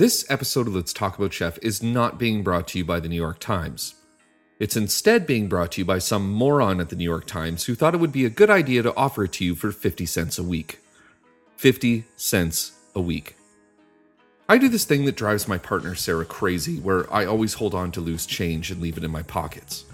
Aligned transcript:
This 0.00 0.24
episode 0.30 0.66
of 0.66 0.74
Let's 0.74 0.94
Talk 0.94 1.18
About 1.18 1.34
Chef 1.34 1.58
is 1.60 1.82
not 1.82 2.18
being 2.18 2.42
brought 2.42 2.66
to 2.68 2.78
you 2.78 2.86
by 2.86 3.00
the 3.00 3.08
New 3.10 3.20
York 3.20 3.38
Times. 3.38 3.96
It's 4.58 4.74
instead 4.74 5.26
being 5.26 5.46
brought 5.46 5.72
to 5.72 5.82
you 5.82 5.84
by 5.84 5.98
some 5.98 6.32
moron 6.32 6.80
at 6.80 6.88
the 6.88 6.96
New 6.96 7.04
York 7.04 7.26
Times 7.26 7.64
who 7.66 7.74
thought 7.74 7.92
it 7.92 8.00
would 8.00 8.10
be 8.10 8.24
a 8.24 8.30
good 8.30 8.48
idea 8.48 8.82
to 8.82 8.96
offer 8.96 9.24
it 9.24 9.32
to 9.32 9.44
you 9.44 9.54
for 9.54 9.70
50 9.70 10.06
cents 10.06 10.38
a 10.38 10.42
week. 10.42 10.78
50 11.58 12.06
cents 12.16 12.78
a 12.94 13.00
week. 13.02 13.36
I 14.48 14.56
do 14.56 14.70
this 14.70 14.86
thing 14.86 15.04
that 15.04 15.16
drives 15.16 15.46
my 15.46 15.58
partner 15.58 15.94
Sarah 15.94 16.24
crazy, 16.24 16.78
where 16.78 17.04
I 17.12 17.26
always 17.26 17.52
hold 17.52 17.74
on 17.74 17.92
to 17.92 18.00
loose 18.00 18.24
change 18.24 18.70
and 18.70 18.80
leave 18.80 18.96
it 18.96 19.04
in 19.04 19.10
my 19.10 19.22
pockets. 19.22 19.84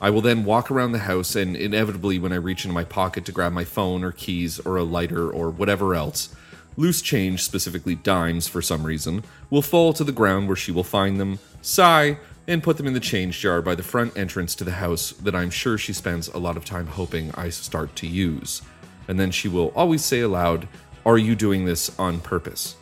I 0.00 0.08
will 0.08 0.22
then 0.22 0.46
walk 0.46 0.70
around 0.70 0.92
the 0.92 1.00
house, 1.00 1.36
and 1.36 1.54
inevitably, 1.54 2.18
when 2.18 2.32
I 2.32 2.36
reach 2.36 2.64
into 2.64 2.72
my 2.72 2.84
pocket 2.84 3.26
to 3.26 3.32
grab 3.32 3.52
my 3.52 3.64
phone 3.64 4.04
or 4.04 4.12
keys 4.12 4.58
or 4.58 4.78
a 4.78 4.84
lighter 4.84 5.30
or 5.30 5.50
whatever 5.50 5.94
else, 5.94 6.34
loose 6.76 7.02
change, 7.02 7.42
specifically 7.42 7.94
dimes 7.94 8.48
for 8.48 8.62
some 8.62 8.84
reason, 8.84 9.24
will 9.50 9.62
fall 9.62 9.92
to 9.92 10.04
the 10.04 10.12
ground 10.12 10.46
where 10.46 10.56
she 10.56 10.72
will 10.72 10.84
find 10.84 11.20
them, 11.20 11.38
sigh, 11.62 12.18
and 12.46 12.62
put 12.62 12.76
them 12.76 12.86
in 12.86 12.94
the 12.94 13.00
change 13.00 13.40
jar 13.40 13.62
by 13.62 13.74
the 13.74 13.82
front 13.82 14.16
entrance 14.16 14.54
to 14.54 14.64
the 14.64 14.72
house 14.72 15.12
that 15.12 15.34
I'm 15.34 15.50
sure 15.50 15.78
she 15.78 15.92
spends 15.92 16.28
a 16.28 16.38
lot 16.38 16.56
of 16.56 16.64
time 16.64 16.86
hoping 16.86 17.30
I 17.34 17.48
start 17.48 17.96
to 17.96 18.06
use. 18.06 18.62
And 19.08 19.18
then 19.18 19.30
she 19.30 19.48
will 19.48 19.72
always 19.74 20.04
say 20.04 20.20
aloud, 20.20 20.68
Are 21.06 21.18
you 21.18 21.34
doing 21.34 21.64
this 21.64 21.98
on 21.98 22.20
purpose? 22.20 22.76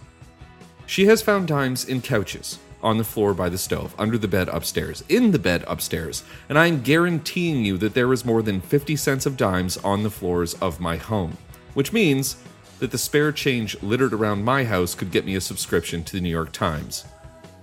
She 0.87 1.07
has 1.07 1.23
found 1.23 1.49
dimes 1.49 1.85
in 1.85 2.03
couches, 2.03 2.59
on 2.83 2.99
the 2.99 3.05
floor 3.05 3.33
by 3.33 3.49
the 3.49 3.59
stove, 3.59 3.95
under 3.99 4.19
the 4.19 4.29
bed 4.29 4.49
upstairs, 4.49 5.05
in 5.09 5.31
the 5.31 5.39
bed 5.39 5.65
upstairs, 5.67 6.25
and 6.49 6.59
I 6.59 6.67
am 6.67 6.83
guaranteeing 6.83 7.65
you 7.65 7.79
that 7.79 7.95
there 7.95 8.13
is 8.13 8.25
more 8.25 8.43
than 8.43 8.61
50 8.61 8.97
cents 8.97 9.27
of 9.27 9.37
dimes 9.37 9.77
on 9.79 10.03
the 10.03 10.11
floors 10.11 10.55
of 10.55 10.81
my 10.81 10.97
home. 10.97 11.37
Which 11.75 11.93
means 11.93 12.37
that 12.83 12.91
the 12.91 12.99
spare 12.99 13.31
change 13.31 13.81
littered 13.81 14.13
around 14.13 14.43
my 14.43 14.65
house 14.65 14.97
could 14.97 15.13
get 15.13 15.25
me 15.25 15.37
a 15.37 15.41
subscription 15.41 16.03
to 16.03 16.15
the 16.15 16.21
New 16.21 16.29
York 16.29 16.51
Times. 16.51 17.05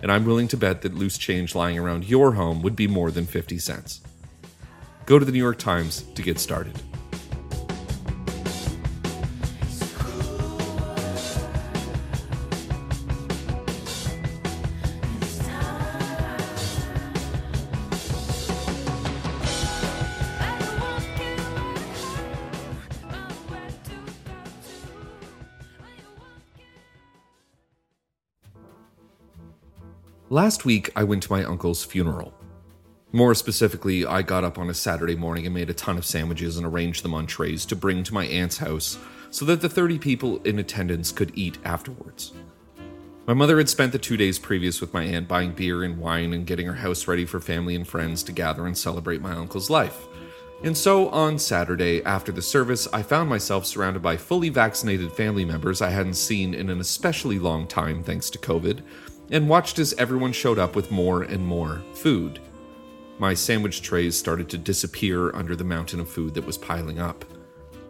And 0.02 0.09
I'm 0.09 0.23
willing 0.23 0.48
to 0.48 0.55
bet 0.55 0.82
that 0.82 0.95
loose 0.95 1.18
change 1.18 1.56
lying 1.56 1.78
around 1.78 2.06
your 2.06 2.31
home 2.31 2.62
would 2.62 2.78
be 2.78 2.88
more 2.88 3.12
than 3.12 3.25
50 3.25 3.59
cents. 3.59 4.00
Go 5.06 5.20
to 5.20 5.25
the 5.25 5.34
New 5.34 5.40
York 5.40 5.58
Times 5.58 6.03
to 6.16 6.22
get 6.22 6.40
started. 6.40 6.81
Last 30.40 30.64
week, 30.64 30.90
I 30.95 31.04
went 31.04 31.22
to 31.23 31.32
my 31.34 31.44
uncle's 31.44 31.84
funeral. 31.84 32.34
More 33.12 33.36
specifically, 33.36 34.06
I 34.06 34.22
got 34.22 34.46
up 34.46 34.58
on 34.58 34.70
a 34.70 34.73
Saturday 34.73 35.18
morning 35.18 35.46
and 35.46 35.54
made 35.54 35.70
a 35.70 35.73
ton 35.73 35.98
of 35.98 36.06
sandwiches 36.06 36.56
and 36.56 36.66
arranged 36.66 37.04
them 37.04 37.14
on 37.14 37.28
trays 37.28 37.66
to 37.66 37.76
bring 37.76 38.04
to 38.04 38.14
my 38.14 38.26
aunt's 38.26 38.59
house 38.59 38.98
so 39.31 39.44
that 39.44 39.59
the 39.59 39.68
30 39.68 40.00
people 40.00 40.42
in 40.44 40.58
attendance 40.58 41.12
could 41.12 41.34
eat 41.38 41.58
afterwards. 41.66 42.31
My 43.28 43.34
mother 43.34 43.58
had 43.58 43.68
spent 43.68 43.92
the 43.92 44.00
two 44.00 44.16
days 44.16 44.40
previous 44.40 44.80
with 44.80 44.94
my 44.94 45.04
aunt 45.04 45.28
buying 45.28 45.52
beer 45.52 45.84
and 45.84 45.98
wine 45.98 46.31
and 46.31 46.48
getting 46.48 46.68
her 46.68 46.74
house 46.76 47.06
ready 47.06 47.26
for 47.26 47.42
family 47.42 47.76
and 47.76 47.86
friends 47.86 48.24
to 48.24 48.31
gather 48.31 48.66
and 48.66 48.78
celebrate 48.78 49.22
my 49.22 49.34
uncle's 49.34 49.70
life. 49.70 50.08
And 50.64 50.78
so 50.78 51.09
on 51.09 51.38
Saturday, 51.38 52.02
after 52.06 52.31
the 52.31 52.42
service, 52.42 52.88
I 52.94 53.02
found 53.02 53.30
myself 53.30 53.66
surrounded 53.66 54.02
by 54.02 54.16
fully 54.16 54.48
vaccinated 54.48 55.12
family 55.12 55.44
members 55.44 55.81
I 55.81 55.90
hadn't 55.90 56.14
seen 56.14 56.53
in 56.53 56.70
an 56.70 56.80
especially 56.80 57.40
long 57.40 57.68
time 57.68 58.03
thanks 58.03 58.30
to 58.30 58.40
COVID, 58.40 58.84
and 59.31 59.49
watched 59.49 59.80
as 59.80 59.94
everyone 59.97 60.31
showed 60.31 60.59
up 60.59 60.75
with 60.75 60.91
more 60.91 61.23
and 61.23 61.45
more 61.45 61.81
food. 61.94 62.39
My 63.19 63.33
sandwich 63.33 63.81
trays 63.81 64.17
started 64.17 64.49
to 64.49 64.58
disappear 64.58 65.35
under 65.35 65.56
the 65.56 65.63
mountain 65.63 66.00
of 66.00 66.09
food 66.09 66.34
that 66.35 66.45
was 66.45 66.57
piling 66.57 67.00
up. 67.00 67.25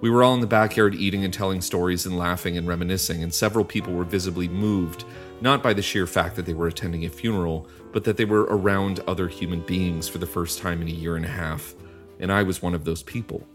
We 0.02 0.10
were 0.10 0.24
all 0.24 0.34
in 0.34 0.40
the 0.40 0.48
backyard 0.48 0.96
eating 0.96 1.26
and 1.26 1.34
telling 1.34 1.62
stories 1.62 2.06
and 2.06 2.18
laughing 2.18 2.58
and 2.58 2.68
reminiscing, 2.68 3.22
and 3.22 3.34
several 3.34 3.66
people 3.66 3.94
were 3.94 4.06
visibly 4.06 4.48
moved, 4.48 5.04
not 5.42 5.62
by 5.62 5.74
the 5.74 5.82
sheer 5.82 6.08
fact 6.08 6.36
that 6.36 6.46
they 6.46 6.54
were 6.54 6.68
attending 6.68 7.06
a 7.06 7.10
funeral, 7.10 7.68
but 7.92 8.06
that 8.06 8.18
they 8.18 8.26
were 8.26 8.44
around 8.44 9.02
other 9.08 9.28
human 9.28 9.62
beings 9.62 10.08
for 10.08 10.18
the 10.18 10.26
first 10.26 10.60
time 10.60 10.82
in 10.82 10.88
a 10.88 10.92
year 10.92 11.16
and 11.16 11.26
a 11.26 11.30
half, 11.30 11.76
and 12.20 12.32
I 12.32 12.44
was 12.44 12.62
one 12.62 12.74
of 12.74 12.86
those 12.86 13.04
people. 13.04 13.46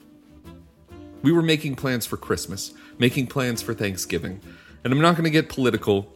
We 1.22 1.32
were 1.32 1.42
making 1.42 1.76
plans 1.76 2.04
for 2.04 2.18
Christmas, 2.18 2.74
making 2.98 3.28
plans 3.28 3.62
for 3.62 3.72
Thanksgiving, 3.72 4.40
and 4.84 4.92
I'm 4.92 5.00
not 5.00 5.14
going 5.14 5.24
to 5.24 5.30
get 5.30 5.48
political 5.48 6.14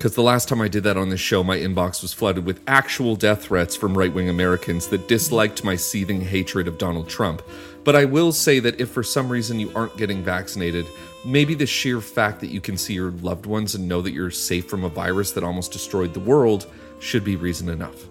because 0.00 0.14
the 0.14 0.22
last 0.22 0.48
time 0.48 0.62
I 0.62 0.68
did 0.68 0.84
that 0.84 0.96
on 0.96 1.10
this 1.10 1.20
show, 1.20 1.44
my 1.44 1.58
inbox 1.58 2.00
was 2.00 2.14
flooded 2.14 2.46
with 2.46 2.62
actual 2.66 3.16
death 3.16 3.42
threats 3.42 3.76
from 3.76 3.98
right 3.98 4.10
wing 4.10 4.30
Americans 4.30 4.86
that 4.86 5.08
disliked 5.08 5.62
my 5.62 5.76
seething 5.76 6.22
hatred 6.22 6.66
of 6.66 6.78
Donald 6.78 7.06
Trump. 7.06 7.42
But 7.84 7.96
I 7.96 8.06
will 8.06 8.32
say 8.32 8.60
that 8.60 8.80
if 8.80 8.88
for 8.88 9.02
some 9.02 9.28
reason 9.28 9.60
you 9.60 9.70
aren't 9.74 9.98
getting 9.98 10.22
vaccinated, 10.22 10.86
maybe 11.22 11.52
the 11.52 11.66
sheer 11.66 12.00
fact 12.00 12.40
that 12.40 12.46
you 12.46 12.62
can 12.62 12.78
see 12.78 12.94
your 12.94 13.10
loved 13.10 13.44
ones 13.44 13.74
and 13.74 13.86
know 13.86 14.00
that 14.00 14.12
you're 14.12 14.30
safe 14.30 14.70
from 14.70 14.84
a 14.84 14.88
virus 14.88 15.32
that 15.32 15.44
almost 15.44 15.70
destroyed 15.70 16.14
the 16.14 16.20
world 16.20 16.66
should 16.98 17.22
be 17.22 17.36
reason 17.36 17.68
enough. 17.68 18.06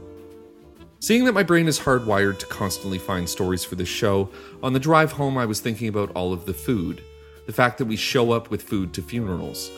Seeing 0.99 1.25
that 1.25 1.33
my 1.33 1.41
brain 1.41 1.67
is 1.67 1.79
hardwired 1.79 2.37
to 2.37 2.45
constantly 2.45 2.99
find 2.99 3.27
stories 3.27 3.63
for 3.63 3.73
this 3.73 3.89
show, 3.89 4.29
on 4.61 4.73
the 4.73 4.79
drive 4.79 5.13
home 5.13 5.39
I 5.39 5.47
was 5.47 5.59
thinking 5.59 5.87
about 5.87 6.11
all 6.11 6.33
of 6.33 6.45
the 6.45 6.53
food. 6.53 7.01
The 7.47 7.53
fact 7.53 7.79
that 7.79 7.85
we 7.85 7.95
show 7.95 8.31
up 8.31 8.51
with 8.51 8.61
food 8.61 8.93
to 8.93 9.01
funerals 9.01 9.71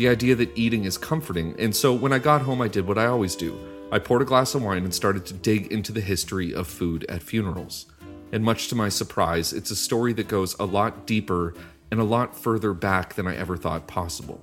the 0.00 0.08
idea 0.08 0.34
that 0.34 0.56
eating 0.56 0.84
is 0.84 0.96
comforting, 0.96 1.54
and 1.58 1.76
so 1.76 1.92
when 1.92 2.10
I 2.10 2.18
got 2.18 2.40
home, 2.40 2.62
I 2.62 2.68
did 2.68 2.86
what 2.86 2.96
I 2.96 3.04
always 3.04 3.36
do. 3.36 3.54
I 3.92 3.98
poured 3.98 4.22
a 4.22 4.24
glass 4.24 4.54
of 4.54 4.62
wine 4.62 4.82
and 4.82 4.94
started 4.94 5.26
to 5.26 5.34
dig 5.34 5.70
into 5.70 5.92
the 5.92 6.00
history 6.00 6.54
of 6.54 6.68
food 6.68 7.04
at 7.10 7.22
funerals. 7.22 7.84
And 8.32 8.42
much 8.42 8.68
to 8.68 8.74
my 8.74 8.88
surprise, 8.88 9.52
it's 9.52 9.70
a 9.70 9.76
story 9.76 10.14
that 10.14 10.26
goes 10.26 10.58
a 10.58 10.64
lot 10.64 11.06
deeper 11.06 11.52
and 11.90 12.00
a 12.00 12.04
lot 12.04 12.34
further 12.34 12.72
back 12.72 13.12
than 13.12 13.26
I 13.26 13.36
ever 13.36 13.58
thought 13.58 13.86
possible. 13.86 14.42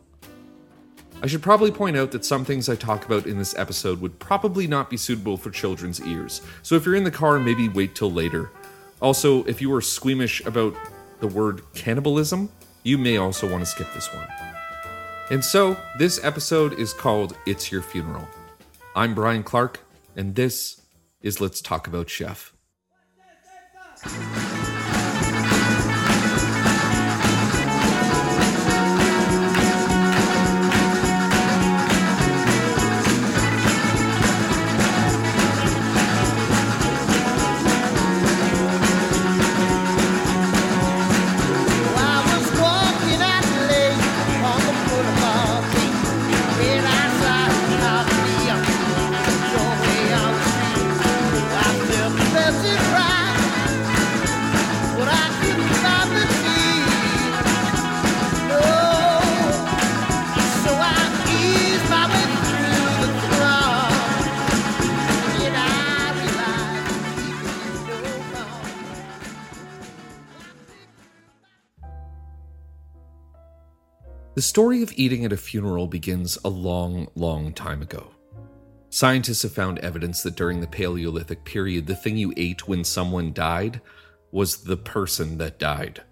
I 1.23 1.25
should 1.25 1.41
probably 1.41 1.71
point 1.71 1.97
out 1.97 2.11
that 2.11 2.23
some 2.23 2.45
things 2.45 2.69
I 2.69 2.75
talk 2.75 3.07
about 3.07 3.25
in 3.25 3.39
this 3.39 3.57
episode 3.57 3.99
would 3.99 4.19
probably 4.19 4.67
not 4.67 4.91
be 4.91 4.97
suitable 4.97 5.37
for 5.37 5.49
children's 5.49 5.99
ears, 6.01 6.43
so 6.61 6.75
if 6.75 6.85
you're 6.85 6.93
in 6.93 7.03
the 7.03 7.09
car, 7.09 7.39
maybe 7.39 7.67
wait 7.67 7.95
till 7.95 8.11
later. 8.11 8.51
Also, 9.01 9.43
if 9.45 9.59
you 9.59 9.73
are 9.73 9.81
squeamish 9.81 10.45
about 10.45 10.75
the 11.19 11.27
word 11.27 11.63
cannibalism, 11.73 12.51
you 12.83 12.99
may 12.99 13.17
also 13.17 13.49
want 13.49 13.63
to 13.63 13.65
skip 13.65 13.91
this 13.95 14.13
one. 14.13 14.46
And 15.29 15.43
so, 15.43 15.75
this 15.97 16.23
episode 16.23 16.79
is 16.79 16.93
called 16.93 17.35
It's 17.45 17.69
Your 17.69 17.81
Funeral. 17.81 18.25
I'm 18.95 19.13
Brian 19.13 19.43
Clark, 19.43 19.81
and 20.15 20.33
this 20.33 20.81
is 21.21 21.41
Let's 21.41 21.59
Talk 21.59 21.85
About 21.85 22.09
Chef. 22.09 22.53
The 74.37 74.43
story 74.43 74.83
of 74.83 74.93
eating 74.95 75.25
at 75.25 75.33
a 75.33 75.35
funeral 75.35 75.87
begins 75.87 76.37
a 76.45 76.47
long, 76.47 77.07
long 77.15 77.53
time 77.53 77.81
ago. 77.81 78.11
Scientists 78.91 79.41
have 79.41 79.51
found 79.51 79.79
evidence 79.79 80.21
that 80.21 80.35
during 80.35 80.61
the 80.61 80.67
Paleolithic 80.67 81.43
period, 81.43 81.87
the 81.87 81.95
thing 81.95 82.17
you 82.17 82.35
ate 82.37 82.67
when 82.67 82.83
someone 82.83 83.33
died 83.33 83.81
was 84.31 84.57
the 84.63 84.77
person 84.77 85.39
that 85.39 85.57
died. 85.57 86.03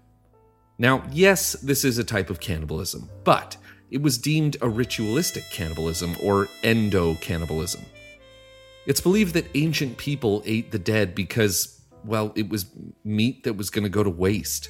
Now, 0.76 1.04
yes, 1.12 1.52
this 1.52 1.84
is 1.84 1.98
a 1.98 2.04
type 2.04 2.28
of 2.28 2.40
cannibalism, 2.40 3.08
but 3.22 3.56
it 3.92 4.02
was 4.02 4.18
deemed 4.18 4.56
a 4.60 4.68
ritualistic 4.68 5.44
cannibalism 5.52 6.16
or 6.20 6.48
endo 6.64 7.14
cannibalism. 7.20 7.84
It's 8.86 9.00
believed 9.00 9.34
that 9.34 9.46
ancient 9.54 9.98
people 9.98 10.42
ate 10.44 10.72
the 10.72 10.80
dead 10.80 11.14
because, 11.14 11.80
well, 12.04 12.32
it 12.34 12.48
was 12.48 12.66
meat 13.04 13.44
that 13.44 13.54
was 13.54 13.70
going 13.70 13.84
to 13.84 13.88
go 13.88 14.02
to 14.02 14.10
waste. 14.10 14.68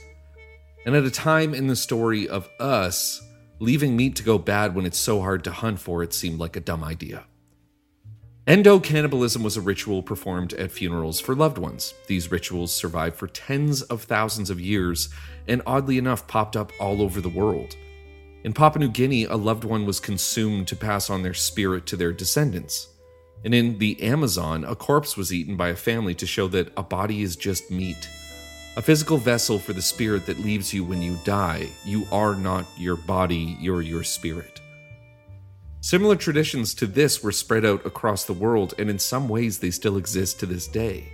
And 0.84 0.94
at 0.94 1.04
a 1.04 1.10
time 1.10 1.54
in 1.54 1.68
the 1.68 1.74
story 1.74 2.28
of 2.28 2.50
us 2.60 3.22
Leaving 3.58 3.96
meat 3.96 4.14
to 4.16 4.22
go 4.22 4.36
bad 4.38 4.74
when 4.74 4.84
it's 4.84 4.98
so 4.98 5.20
hard 5.20 5.42
to 5.44 5.50
hunt 5.50 5.80
for 5.80 6.02
it 6.02 6.12
seemed 6.12 6.38
like 6.38 6.56
a 6.56 6.60
dumb 6.60 6.84
idea. 6.84 7.24
Endo 8.46 8.78
cannibalism 8.78 9.42
was 9.42 9.56
a 9.56 9.60
ritual 9.60 10.02
performed 10.02 10.52
at 10.52 10.70
funerals 10.70 11.20
for 11.20 11.34
loved 11.34 11.58
ones. 11.58 11.94
These 12.06 12.30
rituals 12.30 12.72
survived 12.72 13.16
for 13.16 13.26
tens 13.26 13.82
of 13.82 14.02
thousands 14.02 14.50
of 14.50 14.60
years 14.60 15.08
and 15.48 15.62
oddly 15.66 15.98
enough 15.98 16.28
popped 16.28 16.54
up 16.54 16.70
all 16.78 17.02
over 17.02 17.20
the 17.20 17.28
world. 17.28 17.76
In 18.44 18.52
Papua 18.52 18.84
New 18.84 18.92
Guinea, 18.92 19.24
a 19.24 19.34
loved 19.34 19.64
one 19.64 19.86
was 19.86 19.98
consumed 19.98 20.68
to 20.68 20.76
pass 20.76 21.10
on 21.10 21.22
their 21.22 21.34
spirit 21.34 21.86
to 21.86 21.96
their 21.96 22.12
descendants. 22.12 22.88
And 23.44 23.52
in 23.54 23.78
the 23.78 24.00
Amazon, 24.02 24.64
a 24.64 24.76
corpse 24.76 25.16
was 25.16 25.32
eaten 25.32 25.56
by 25.56 25.70
a 25.70 25.76
family 25.76 26.14
to 26.14 26.26
show 26.26 26.46
that 26.48 26.72
a 26.76 26.82
body 26.82 27.22
is 27.22 27.36
just 27.36 27.70
meat. 27.70 28.08
A 28.76 28.82
physical 28.82 29.16
vessel 29.16 29.58
for 29.58 29.72
the 29.72 29.80
spirit 29.80 30.26
that 30.26 30.40
leaves 30.40 30.74
you 30.74 30.84
when 30.84 31.00
you 31.00 31.18
die. 31.24 31.70
You 31.86 32.06
are 32.12 32.34
not 32.34 32.66
your 32.76 32.96
body, 32.96 33.56
you're 33.58 33.80
your 33.80 34.04
spirit. 34.04 34.60
Similar 35.80 36.16
traditions 36.16 36.74
to 36.74 36.86
this 36.86 37.22
were 37.22 37.32
spread 37.32 37.64
out 37.64 37.86
across 37.86 38.24
the 38.24 38.34
world, 38.34 38.74
and 38.78 38.90
in 38.90 38.98
some 38.98 39.30
ways 39.30 39.58
they 39.58 39.70
still 39.70 39.96
exist 39.96 40.38
to 40.40 40.46
this 40.46 40.68
day. 40.68 41.10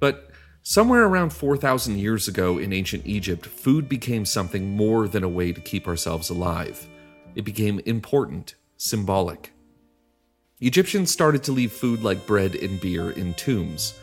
But 0.00 0.30
somewhere 0.62 1.06
around 1.06 1.32
4,000 1.32 1.98
years 1.98 2.28
ago 2.28 2.58
in 2.58 2.72
ancient 2.72 3.04
Egypt, 3.04 3.46
food 3.46 3.88
became 3.88 4.24
something 4.24 4.76
more 4.76 5.08
than 5.08 5.24
a 5.24 5.28
way 5.28 5.52
to 5.52 5.60
keep 5.60 5.88
ourselves 5.88 6.30
alive. 6.30 6.86
It 7.34 7.44
became 7.44 7.80
important, 7.80 8.54
symbolic. 8.76 9.52
Egyptians 10.60 11.10
started 11.10 11.42
to 11.44 11.52
leave 11.52 11.72
food 11.72 12.04
like 12.04 12.28
bread 12.28 12.54
and 12.54 12.80
beer 12.80 13.10
in 13.10 13.34
tombs. 13.34 13.94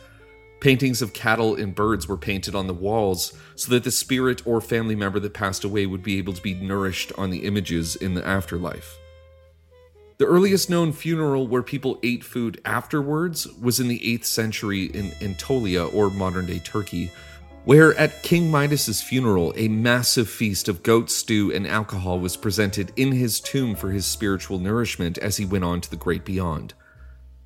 Paintings 0.60 1.04
of 1.04 1.14
cattle 1.14 1.56
and 1.56 1.76
birds 1.76 2.08
were 2.08 2.18
painted 2.18 2.56
on 2.56 2.66
the 2.66 2.74
walls 2.74 3.38
so 3.56 3.72
that 3.72 3.84
the 3.84 3.92
spirit 3.92 4.46
or 4.46 4.60
family 4.60 4.96
member 4.96 5.20
that 5.20 5.34
passed 5.34 5.64
away 5.64 5.86
would 5.86 6.02
be 6.02 6.18
able 6.18 6.34
to 6.34 6.42
be 6.42 6.56
nourished 6.56 7.12
on 7.16 7.30
the 7.30 7.46
images 7.46 7.96
in 7.96 8.16
the 8.16 8.28
afterlife. 8.28 8.98
The 10.18 10.26
earliest 10.26 10.68
known 10.68 10.94
funeral 10.94 11.48
where 11.48 11.62
people 11.62 12.00
ate 12.02 12.24
food 12.24 12.60
afterwards 12.66 13.46
was 13.62 13.80
in 13.80 13.88
the 13.88 14.00
8th 14.00 14.26
century 14.26 14.86
in 14.86 15.12
Anatolia 15.22 15.86
or 15.86 16.10
modern 16.10 16.48
day 16.48 16.58
Turkey, 16.58 17.12
where 17.66 17.94
at 17.96 18.24
King 18.24 18.50
Midas's 18.50 19.00
funeral, 19.00 19.54
a 19.56 19.68
massive 19.68 20.28
feast 20.28 20.70
of 20.70 20.82
goat 20.82 21.12
stew 21.12 21.52
and 21.54 21.68
alcohol 21.68 22.20
was 22.20 22.36
presented 22.36 22.92
in 22.96 23.12
his 23.12 23.40
tomb 23.40 23.76
for 23.76 23.92
his 23.92 24.08
spiritual 24.08 24.58
nourishment 24.58 25.20
as 25.20 25.38
he 25.38 25.46
went 25.46 25.64
on 25.64 25.82
to 25.82 25.90
the 25.92 25.96
great 25.98 26.26
beyond. 26.26 26.74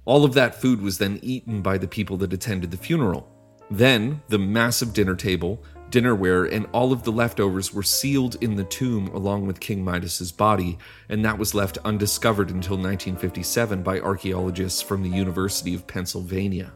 All 0.05 0.25
of 0.25 0.33
that 0.33 0.59
food 0.59 0.81
was 0.81 0.97
then 0.97 1.19
eaten 1.21 1.61
by 1.61 1.77
the 1.77 1.87
people 1.87 2.17
that 2.17 2.33
attended 2.33 2.71
the 2.71 2.77
funeral. 2.77 3.29
Then, 3.69 4.21
the 4.29 4.39
massive 4.39 4.93
dinner 4.93 5.15
table, 5.15 5.63
dinnerware, 5.91 6.51
and 6.51 6.65
all 6.73 6.91
of 6.91 7.03
the 7.03 7.11
leftovers 7.11 7.73
were 7.73 7.83
sealed 7.83 8.35
in 8.41 8.55
the 8.55 8.63
tomb 8.63 9.07
along 9.09 9.45
with 9.45 9.59
King 9.59 9.85
Midas's 9.85 10.31
body, 10.31 10.79
and 11.07 11.23
that 11.23 11.37
was 11.37 11.53
left 11.53 11.77
undiscovered 11.85 12.49
until 12.49 12.77
1957 12.77 13.83
by 13.83 13.99
archaeologists 13.99 14.81
from 14.81 15.03
the 15.03 15.09
University 15.09 15.75
of 15.75 15.85
Pennsylvania. 15.85 16.73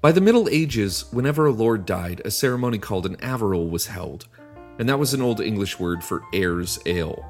By 0.00 0.12
the 0.12 0.20
Middle 0.20 0.48
Ages, 0.50 1.06
whenever 1.12 1.46
a 1.46 1.52
lord 1.52 1.86
died, 1.86 2.20
a 2.24 2.30
ceremony 2.30 2.78
called 2.78 3.06
an 3.06 3.16
arval 3.18 3.70
was 3.70 3.86
held, 3.86 4.26
and 4.78 4.88
that 4.88 4.98
was 4.98 5.14
an 5.14 5.22
Old 5.22 5.40
English 5.40 5.78
word 5.78 6.02
for 6.02 6.22
heir's 6.32 6.78
ale. 6.84 7.24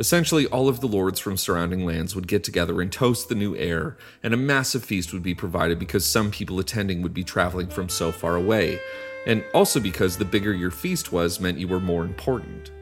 Essentially, 0.00 0.46
all 0.46 0.68
of 0.68 0.80
the 0.80 0.88
lords 0.88 1.20
from 1.20 1.36
surrounding 1.36 1.86
lands 1.86 2.16
would 2.16 2.26
get 2.26 2.42
together 2.42 2.80
and 2.80 2.90
toast 2.90 3.28
the 3.28 3.34
new 3.34 3.54
heir, 3.56 3.96
and 4.24 4.34
a 4.34 4.36
massive 4.36 4.84
feast 4.84 5.12
would 5.12 5.22
be 5.22 5.34
provided 5.34 5.78
because 5.78 6.04
some 6.04 6.30
people 6.32 6.58
attending 6.58 7.00
would 7.00 7.14
be 7.14 7.22
traveling 7.22 7.68
from 7.68 7.88
so 7.88 8.10
far 8.10 8.34
away, 8.34 8.80
and 9.26 9.44
also 9.54 9.78
because 9.78 10.16
the 10.16 10.24
bigger 10.24 10.52
your 10.52 10.72
feast 10.72 11.12
was 11.12 11.38
meant 11.38 11.58
you 11.58 11.68
were 11.68 11.78
more 11.78 12.04
important. 12.04 12.72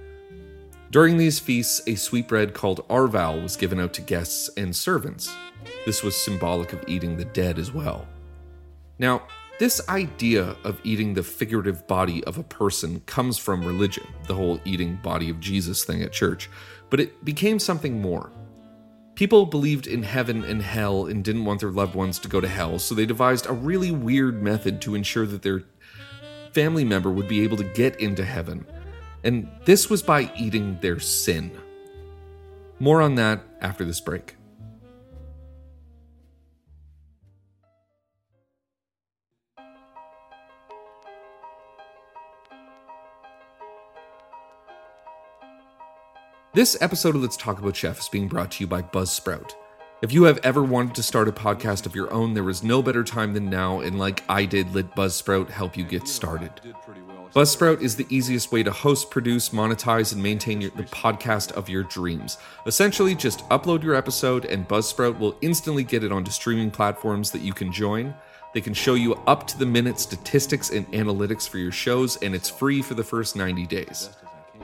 During 0.90 1.18
these 1.18 1.38
feasts, 1.38 1.82
a 1.86 1.94
sweetbread 1.94 2.54
called 2.54 2.86
arval 2.88 3.42
was 3.42 3.56
given 3.56 3.78
out 3.78 3.92
to 3.94 4.02
guests 4.02 4.50
and 4.56 4.74
servants. 4.74 5.34
This 5.84 6.02
was 6.02 6.16
symbolic 6.16 6.72
of 6.72 6.84
eating 6.86 7.16
the 7.16 7.24
dead 7.26 7.58
as 7.58 7.72
well. 7.72 8.06
Now, 8.98 9.22
this 9.62 9.88
idea 9.88 10.56
of 10.64 10.80
eating 10.82 11.14
the 11.14 11.22
figurative 11.22 11.86
body 11.86 12.24
of 12.24 12.36
a 12.36 12.42
person 12.42 12.98
comes 13.06 13.38
from 13.38 13.64
religion, 13.64 14.04
the 14.26 14.34
whole 14.34 14.58
eating 14.64 14.96
body 15.04 15.30
of 15.30 15.38
Jesus 15.38 15.84
thing 15.84 16.02
at 16.02 16.10
church, 16.10 16.50
but 16.90 16.98
it 16.98 17.24
became 17.24 17.60
something 17.60 18.02
more. 18.02 18.32
People 19.14 19.46
believed 19.46 19.86
in 19.86 20.02
heaven 20.02 20.42
and 20.42 20.60
hell 20.60 21.06
and 21.06 21.22
didn't 21.22 21.44
want 21.44 21.60
their 21.60 21.70
loved 21.70 21.94
ones 21.94 22.18
to 22.18 22.28
go 22.28 22.40
to 22.40 22.48
hell, 22.48 22.80
so 22.80 22.92
they 22.92 23.06
devised 23.06 23.46
a 23.46 23.52
really 23.52 23.92
weird 23.92 24.42
method 24.42 24.82
to 24.82 24.96
ensure 24.96 25.26
that 25.26 25.42
their 25.42 25.62
family 26.50 26.84
member 26.84 27.12
would 27.12 27.28
be 27.28 27.44
able 27.44 27.56
to 27.58 27.72
get 27.72 28.00
into 28.00 28.24
heaven. 28.24 28.66
And 29.22 29.48
this 29.64 29.88
was 29.88 30.02
by 30.02 30.32
eating 30.36 30.76
their 30.80 30.98
sin. 30.98 31.52
More 32.80 33.00
on 33.00 33.14
that 33.14 33.40
after 33.60 33.84
this 33.84 34.00
break. 34.00 34.34
This 46.54 46.76
episode 46.82 47.14
of 47.14 47.22
Let's 47.22 47.38
Talk 47.38 47.60
About 47.60 47.74
Chef 47.74 47.98
is 47.98 48.10
being 48.10 48.28
brought 48.28 48.50
to 48.50 48.60
you 48.62 48.66
by 48.66 48.82
Buzzsprout. 48.82 49.52
If 50.02 50.12
you 50.12 50.24
have 50.24 50.36
ever 50.42 50.62
wanted 50.62 50.94
to 50.96 51.02
start 51.02 51.26
a 51.26 51.32
podcast 51.32 51.86
of 51.86 51.94
your 51.94 52.12
own, 52.12 52.34
there 52.34 52.50
is 52.50 52.62
no 52.62 52.82
better 52.82 53.02
time 53.02 53.32
than 53.32 53.48
now, 53.48 53.80
and 53.80 53.98
like 53.98 54.22
I 54.28 54.44
did, 54.44 54.74
let 54.74 54.94
Buzzsprout 54.94 55.48
help 55.48 55.78
you 55.78 55.84
get 55.84 56.06
started. 56.06 56.52
Buzzsprout 57.34 57.80
is 57.80 57.96
the 57.96 58.06
easiest 58.10 58.52
way 58.52 58.62
to 58.64 58.70
host, 58.70 59.10
produce, 59.10 59.48
monetize, 59.48 60.12
and 60.12 60.22
maintain 60.22 60.60
your, 60.60 60.72
the 60.72 60.82
podcast 60.82 61.52
of 61.52 61.70
your 61.70 61.84
dreams. 61.84 62.36
Essentially, 62.66 63.14
just 63.14 63.48
upload 63.48 63.82
your 63.82 63.94
episode, 63.94 64.44
and 64.44 64.68
Buzzsprout 64.68 65.18
will 65.18 65.38
instantly 65.40 65.84
get 65.84 66.04
it 66.04 66.12
onto 66.12 66.30
streaming 66.30 66.70
platforms 66.70 67.30
that 67.30 67.40
you 67.40 67.54
can 67.54 67.72
join. 67.72 68.14
They 68.52 68.60
can 68.60 68.74
show 68.74 68.92
you 68.92 69.14
up 69.26 69.46
to 69.46 69.58
the 69.58 69.64
minute 69.64 69.98
statistics 69.98 70.68
and 70.68 70.86
analytics 70.92 71.48
for 71.48 71.56
your 71.56 71.72
shows, 71.72 72.18
and 72.18 72.34
it's 72.34 72.50
free 72.50 72.82
for 72.82 72.92
the 72.92 73.04
first 73.04 73.36
90 73.36 73.66
days. 73.68 74.10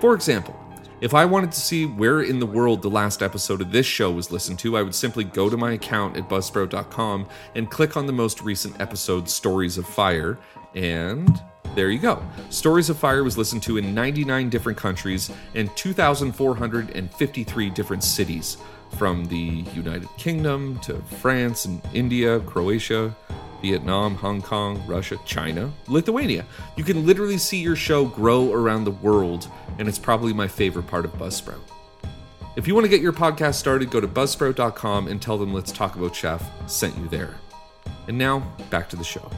For 0.01 0.15
example, 0.15 0.55
if 1.01 1.15
I 1.15 1.25
wanted 1.25 1.53
to 1.53 1.61
see 1.61 1.87
where 1.87 2.23
in 2.23 2.39
the 2.41 2.47
world 2.47 2.83
the 2.83 2.91
last 2.91 3.23
episode 3.23 3.61
of 3.61 3.71
this 3.71 3.87
show 3.87 4.11
was 4.11 4.33
listened 4.33 4.59
to, 4.61 4.77
I 4.77 4.83
would 4.83 4.95
simply 4.95 5.25
go 5.25 5.49
to 5.49 5.57
my 5.57 5.73
account 5.73 6.17
at 6.17 6.29
buzzsprout.com 6.29 7.29
and 7.55 7.71
click 7.71 7.97
on 7.97 8.07
the 8.07 8.13
most 8.13 8.43
recent 8.43 8.81
episode, 8.81 9.29
Stories 9.29 9.79
of 9.79 9.87
Fire, 9.87 10.39
and 10.75 11.41
there 11.75 11.91
you 11.91 11.99
go. 11.99 12.23
Stories 12.51 12.91
of 12.91 12.99
Fire 12.99 13.23
was 13.23 13.39
listened 13.39 13.63
to 13.65 13.77
in 13.77 13.95
99 13.95 14.49
different 14.51 14.79
countries 14.79 15.31
and 15.55 15.75
2,453 15.77 17.71
different 17.71 18.03
cities, 18.03 18.57
from 18.97 19.27
the 19.27 19.65
United 19.75 20.09
Kingdom 20.17 20.79
to 20.81 20.97
France 21.21 21.67
and 21.67 21.81
India, 21.93 22.41
Croatia, 22.41 23.15
Vietnam, 23.61 24.15
Hong 24.17 24.41
Kong, 24.41 24.83
Russia, 24.87 25.19
China, 25.25 25.73
Lithuania. 25.87 26.45
You 26.77 26.85
can 26.85 27.07
literally 27.07 27.39
see 27.39 27.59
your 27.59 27.77
show 27.77 28.05
grow 28.05 28.53
around 28.53 28.85
the 28.85 28.91
world, 28.91 29.49
and 29.79 29.89
it's 29.89 29.99
probably 29.99 30.33
my 30.33 30.49
favorite 30.49 30.87
part 30.87 31.05
of 31.05 31.13
Buzzsprout. 31.15 31.61
If 32.57 32.67
you 32.67 32.75
want 32.75 32.85
to 32.85 32.91
get 32.91 33.01
your 33.01 33.13
podcast 33.13 33.55
started, 33.55 33.91
go 33.91 34.01
to 34.01 34.09
buzzsprout.com 34.09 35.07
and 35.09 35.23
tell 35.23 35.39
them 35.39 35.55
Let's 35.55 35.71
Talk 35.71 35.95
About 35.95 36.15
Chef 36.15 36.43
sent 36.69 36.97
you 36.99 37.09
there. 37.09 37.37
And 38.09 38.19
now, 38.19 38.41
back 38.71 38.89
to 38.91 38.97
the 38.97 39.05
show. 39.05 39.31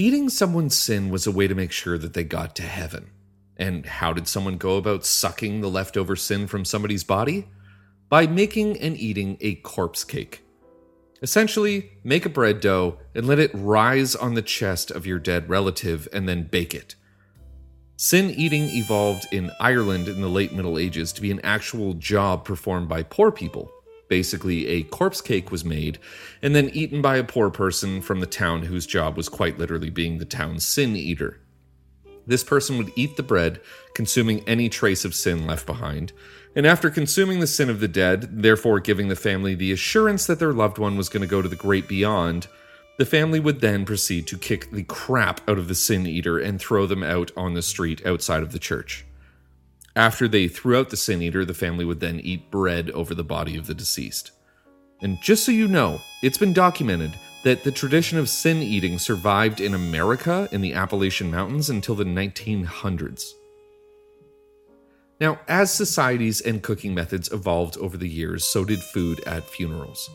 Eating 0.00 0.30
someone's 0.30 0.74
sin 0.74 1.10
was 1.10 1.26
a 1.26 1.30
way 1.30 1.46
to 1.46 1.54
make 1.54 1.72
sure 1.72 1.98
that 1.98 2.14
they 2.14 2.24
got 2.24 2.56
to 2.56 2.62
heaven. 2.62 3.10
And 3.58 3.84
how 3.84 4.14
did 4.14 4.26
someone 4.26 4.56
go 4.56 4.78
about 4.78 5.04
sucking 5.04 5.60
the 5.60 5.68
leftover 5.68 6.16
sin 6.16 6.46
from 6.46 6.64
somebody's 6.64 7.04
body? 7.04 7.48
By 8.08 8.26
making 8.26 8.80
and 8.80 8.96
eating 8.96 9.36
a 9.42 9.56
corpse 9.56 10.02
cake. 10.04 10.42
Essentially, 11.20 11.98
make 12.02 12.24
a 12.24 12.30
bread 12.30 12.62
dough 12.62 12.96
and 13.14 13.26
let 13.26 13.38
it 13.38 13.50
rise 13.52 14.16
on 14.16 14.32
the 14.32 14.40
chest 14.40 14.90
of 14.90 15.04
your 15.04 15.18
dead 15.18 15.50
relative 15.50 16.08
and 16.14 16.26
then 16.26 16.44
bake 16.44 16.72
it. 16.72 16.94
Sin 17.96 18.30
eating 18.30 18.70
evolved 18.70 19.26
in 19.30 19.50
Ireland 19.60 20.08
in 20.08 20.22
the 20.22 20.28
late 20.28 20.54
Middle 20.54 20.78
Ages 20.78 21.12
to 21.12 21.20
be 21.20 21.30
an 21.30 21.42
actual 21.44 21.92
job 21.92 22.46
performed 22.46 22.88
by 22.88 23.02
poor 23.02 23.30
people 23.30 23.70
Basically, 24.10 24.66
a 24.66 24.82
corpse 24.82 25.20
cake 25.20 25.52
was 25.52 25.64
made 25.64 26.00
and 26.42 26.52
then 26.52 26.68
eaten 26.70 27.00
by 27.00 27.16
a 27.16 27.22
poor 27.22 27.48
person 27.48 28.02
from 28.02 28.18
the 28.18 28.26
town 28.26 28.62
whose 28.62 28.84
job 28.84 29.16
was 29.16 29.28
quite 29.28 29.56
literally 29.56 29.88
being 29.88 30.18
the 30.18 30.24
town's 30.24 30.64
sin 30.64 30.96
eater. 30.96 31.38
This 32.26 32.42
person 32.42 32.76
would 32.76 32.90
eat 32.96 33.16
the 33.16 33.22
bread, 33.22 33.60
consuming 33.94 34.46
any 34.48 34.68
trace 34.68 35.04
of 35.04 35.14
sin 35.14 35.46
left 35.46 35.64
behind, 35.64 36.12
and 36.56 36.66
after 36.66 36.90
consuming 36.90 37.38
the 37.38 37.46
sin 37.46 37.70
of 37.70 37.78
the 37.78 37.86
dead, 37.86 38.42
therefore 38.42 38.80
giving 38.80 39.06
the 39.06 39.14
family 39.14 39.54
the 39.54 39.70
assurance 39.70 40.26
that 40.26 40.40
their 40.40 40.52
loved 40.52 40.78
one 40.78 40.96
was 40.96 41.08
going 41.08 41.22
to 41.22 41.28
go 41.28 41.40
to 41.40 41.48
the 41.48 41.54
great 41.54 41.86
beyond, 41.86 42.48
the 42.98 43.06
family 43.06 43.38
would 43.38 43.60
then 43.60 43.84
proceed 43.84 44.26
to 44.26 44.36
kick 44.36 44.72
the 44.72 44.82
crap 44.82 45.40
out 45.48 45.56
of 45.56 45.68
the 45.68 45.74
sin 45.76 46.04
eater 46.04 46.36
and 46.36 46.60
throw 46.60 46.84
them 46.84 47.04
out 47.04 47.30
on 47.36 47.54
the 47.54 47.62
street 47.62 48.04
outside 48.04 48.42
of 48.42 48.50
the 48.50 48.58
church. 48.58 49.04
After 49.96 50.28
they 50.28 50.46
threw 50.46 50.78
out 50.78 50.90
the 50.90 50.96
sin 50.96 51.20
eater, 51.20 51.44
the 51.44 51.54
family 51.54 51.84
would 51.84 52.00
then 52.00 52.20
eat 52.20 52.50
bread 52.50 52.90
over 52.90 53.14
the 53.14 53.24
body 53.24 53.56
of 53.56 53.66
the 53.66 53.74
deceased. 53.74 54.30
And 55.02 55.20
just 55.20 55.44
so 55.44 55.52
you 55.52 55.66
know, 55.66 56.00
it's 56.22 56.38
been 56.38 56.52
documented 56.52 57.12
that 57.42 57.64
the 57.64 57.72
tradition 57.72 58.18
of 58.18 58.28
sin 58.28 58.58
eating 58.58 58.98
survived 58.98 59.60
in 59.60 59.74
America 59.74 60.48
in 60.52 60.60
the 60.60 60.74
Appalachian 60.74 61.30
Mountains 61.30 61.70
until 61.70 61.94
the 61.94 62.04
1900s. 62.04 63.32
Now, 65.20 65.40
as 65.48 65.72
societies 65.72 66.40
and 66.40 66.62
cooking 66.62 66.94
methods 66.94 67.32
evolved 67.32 67.76
over 67.78 67.96
the 67.96 68.08
years, 68.08 68.44
so 68.44 68.64
did 68.64 68.80
food 68.80 69.20
at 69.26 69.44
funerals. 69.44 70.10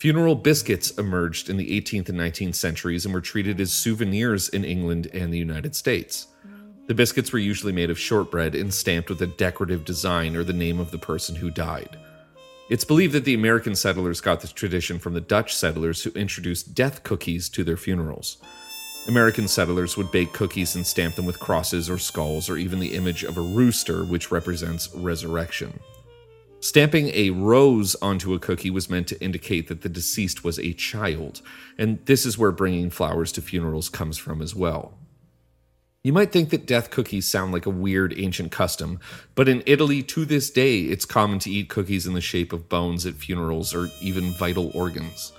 Funeral 0.00 0.36
biscuits 0.36 0.92
emerged 0.92 1.50
in 1.50 1.56
the 1.56 1.80
18th 1.80 2.08
and 2.08 2.18
19th 2.18 2.54
centuries 2.54 3.04
and 3.04 3.12
were 3.12 3.20
treated 3.20 3.60
as 3.60 3.72
souvenirs 3.72 4.48
in 4.48 4.64
England 4.64 5.08
and 5.12 5.32
the 5.32 5.38
United 5.38 5.74
States. 5.74 6.28
The 6.88 6.94
biscuits 6.94 7.32
were 7.32 7.38
usually 7.38 7.74
made 7.74 7.90
of 7.90 7.98
shortbread 7.98 8.54
and 8.54 8.72
stamped 8.72 9.10
with 9.10 9.20
a 9.20 9.26
decorative 9.26 9.84
design 9.84 10.34
or 10.34 10.42
the 10.42 10.54
name 10.54 10.80
of 10.80 10.90
the 10.90 10.98
person 10.98 11.36
who 11.36 11.50
died. 11.50 11.98
It's 12.70 12.84
believed 12.84 13.12
that 13.12 13.26
the 13.26 13.34
American 13.34 13.76
settlers 13.76 14.22
got 14.22 14.40
this 14.40 14.52
tradition 14.52 14.98
from 14.98 15.12
the 15.12 15.20
Dutch 15.20 15.54
settlers 15.54 16.02
who 16.02 16.10
introduced 16.12 16.74
death 16.74 17.02
cookies 17.02 17.50
to 17.50 17.62
their 17.62 17.76
funerals. 17.76 18.38
American 19.06 19.48
settlers 19.48 19.98
would 19.98 20.10
bake 20.10 20.32
cookies 20.32 20.76
and 20.76 20.86
stamp 20.86 21.14
them 21.14 21.26
with 21.26 21.38
crosses 21.38 21.90
or 21.90 21.98
skulls 21.98 22.48
or 22.48 22.56
even 22.56 22.80
the 22.80 22.94
image 22.94 23.22
of 23.22 23.36
a 23.36 23.42
rooster, 23.42 24.02
which 24.04 24.30
represents 24.30 24.88
resurrection. 24.94 25.78
Stamping 26.60 27.10
a 27.14 27.28
rose 27.30 27.96
onto 27.96 28.32
a 28.32 28.38
cookie 28.38 28.70
was 28.70 28.88
meant 28.88 29.08
to 29.08 29.22
indicate 29.22 29.68
that 29.68 29.82
the 29.82 29.90
deceased 29.90 30.42
was 30.42 30.58
a 30.58 30.72
child, 30.72 31.42
and 31.76 32.04
this 32.06 32.24
is 32.24 32.38
where 32.38 32.50
bringing 32.50 32.88
flowers 32.88 33.30
to 33.32 33.42
funerals 33.42 33.90
comes 33.90 34.16
from 34.16 34.40
as 34.40 34.54
well. 34.54 34.98
You 36.08 36.14
might 36.14 36.32
think 36.32 36.48
that 36.48 36.64
death 36.64 36.88
cookies 36.88 37.28
sound 37.28 37.52
like 37.52 37.66
a 37.66 37.70
weird 37.70 38.14
ancient 38.16 38.50
custom, 38.50 38.98
but 39.34 39.46
in 39.46 39.62
Italy 39.66 40.02
to 40.04 40.24
this 40.24 40.48
day, 40.48 40.80
it's 40.80 41.04
common 41.04 41.38
to 41.40 41.50
eat 41.50 41.68
cookies 41.68 42.06
in 42.06 42.14
the 42.14 42.22
shape 42.22 42.54
of 42.54 42.66
bones 42.66 43.04
at 43.04 43.12
funerals 43.12 43.74
or 43.74 43.90
even 44.00 44.30
vital 44.30 44.70
organs. 44.72 45.34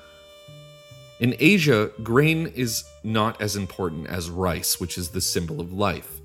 In 1.20 1.36
Asia, 1.40 1.90
grain 2.04 2.46
is 2.46 2.84
not 3.04 3.42
as 3.42 3.56
important 3.56 4.06
as 4.10 4.30
rice, 4.30 4.80
which 4.80 5.00
is 5.00 5.10
the 5.10 5.22
symbol 5.22 5.60
of 5.60 5.74
life. 5.74 6.20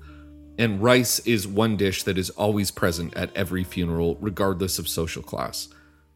And 0.59 0.79
rice 0.79 1.17
is 1.21 1.47
one 1.47 1.75
dish 1.75 2.03
that 2.03 2.19
is 2.19 2.29
always 2.29 2.69
present 2.69 3.15
at 3.15 3.35
every 3.35 3.63
funeral, 3.63 4.15
regardless 4.21 4.77
of 4.77 4.87
social 4.87 5.23
class. 5.23 5.69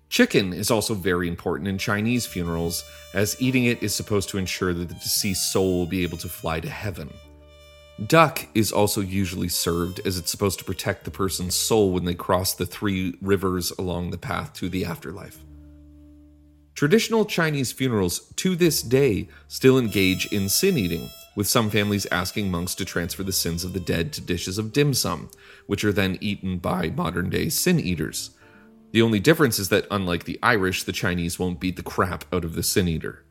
Chicken 0.10 0.54
is 0.54 0.70
also 0.70 0.94
very 0.94 1.28
important 1.28 1.68
in 1.68 1.80
Chinese 1.80 2.28
funerals, 2.28 2.84
as 3.16 3.42
eating 3.42 3.66
it 3.66 3.82
is 3.82 3.96
supposed 3.96 4.30
to 4.30 4.38
ensure 4.38 4.72
that 4.76 4.88
the 4.88 4.94
deceased 4.94 5.52
soul 5.52 5.80
will 5.80 5.88
be 5.88 6.04
able 6.04 6.20
to 6.20 6.30
fly 6.30 6.60
to 6.60 6.70
heaven. 6.70 7.10
Duck 8.08 8.48
is 8.56 8.72
also 8.72 9.02
usually 9.02 9.50
served 9.50 10.00
as 10.06 10.18
it's 10.18 10.32
supposed 10.32 10.60
to 10.60 10.66
protect 10.66 11.04
the 11.04 11.12
person's 11.12 11.56
soul 11.56 11.92
when 11.92 12.06
they 12.06 12.16
cross 12.16 12.54
the 12.54 12.66
three 12.66 13.18
rivers 13.22 13.72
along 13.72 14.12
the 14.12 14.18
path 14.18 14.54
to 14.54 14.70
the 14.70 14.86
afterlife. 14.86 15.40
Traditional 16.76 17.26
Chinese 17.26 17.74
funerals 17.74 18.20
to 18.38 18.56
this 18.56 18.82
day 18.82 19.28
still 19.50 19.78
engage 19.78 20.32
in 20.32 20.48
sin 20.48 20.78
eating, 20.78 21.10
with 21.36 21.46
some 21.46 21.70
families 21.70 22.06
asking 22.06 22.50
monks 22.50 22.74
to 22.76 22.86
transfer 22.86 23.24
the 23.24 23.34
sins 23.34 23.66
of 23.66 23.74
the 23.74 23.82
dead 23.82 24.14
to 24.14 24.22
dishes 24.22 24.58
of 24.58 24.72
dim 24.72 24.94
sum, 24.94 25.30
which 25.68 25.84
are 25.84 25.92
then 25.92 26.18
eaten 26.22 26.58
by 26.58 26.90
modern 26.92 27.30
day 27.30 27.50
sin 27.50 27.82
eaters. 27.82 28.32
The 28.92 29.02
only 29.02 29.20
difference 29.20 29.60
is 29.60 29.68
that, 29.70 29.88
unlike 29.92 30.24
the 30.24 30.40
Irish, 30.42 30.84
the 30.84 30.94
Chinese 30.94 31.38
won't 31.38 31.60
beat 31.60 31.76
the 31.76 31.84
crap 31.84 32.24
out 32.34 32.46
of 32.46 32.56
the 32.56 32.64
sin 32.64 32.88
eater. 32.88 33.26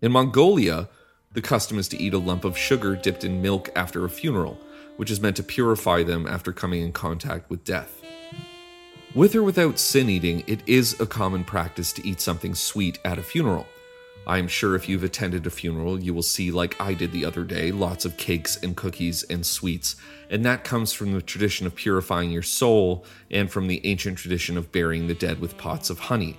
In 0.00 0.12
Mongolia, 0.12 0.88
the 1.32 1.40
custom 1.40 1.78
is 1.78 1.86
to 1.86 2.02
eat 2.02 2.12
a 2.12 2.18
lump 2.18 2.44
of 2.44 2.58
sugar 2.58 2.96
dipped 2.96 3.22
in 3.22 3.40
milk 3.40 3.70
after 3.76 4.04
a 4.04 4.10
funeral, 4.10 4.58
which 4.96 5.12
is 5.12 5.20
meant 5.20 5.36
to 5.36 5.44
purify 5.44 6.02
them 6.02 6.26
after 6.26 6.52
coming 6.52 6.82
in 6.82 6.90
contact 6.90 7.48
with 7.48 7.62
death. 7.62 8.02
With 9.14 9.36
or 9.36 9.44
without 9.44 9.78
sin 9.78 10.08
eating, 10.08 10.42
it 10.48 10.60
is 10.66 11.00
a 11.00 11.06
common 11.06 11.44
practice 11.44 11.92
to 11.92 12.06
eat 12.06 12.20
something 12.20 12.56
sweet 12.56 12.98
at 13.04 13.18
a 13.18 13.22
funeral. 13.22 13.66
I 14.26 14.38
am 14.38 14.48
sure 14.48 14.74
if 14.74 14.88
you've 14.88 15.04
attended 15.04 15.46
a 15.46 15.50
funeral, 15.50 16.00
you 16.00 16.12
will 16.12 16.22
see, 16.22 16.50
like 16.50 16.80
I 16.80 16.94
did 16.94 17.12
the 17.12 17.24
other 17.24 17.44
day, 17.44 17.70
lots 17.70 18.04
of 18.04 18.16
cakes 18.16 18.56
and 18.56 18.76
cookies 18.76 19.22
and 19.24 19.46
sweets. 19.46 19.96
And 20.30 20.44
that 20.44 20.64
comes 20.64 20.92
from 20.92 21.12
the 21.12 21.22
tradition 21.22 21.64
of 21.64 21.76
purifying 21.76 22.30
your 22.32 22.42
soul 22.42 23.04
and 23.30 23.50
from 23.50 23.68
the 23.68 23.84
ancient 23.86 24.18
tradition 24.18 24.58
of 24.58 24.72
burying 24.72 25.06
the 25.06 25.14
dead 25.14 25.40
with 25.40 25.56
pots 25.56 25.90
of 25.90 26.00
honey. 26.00 26.36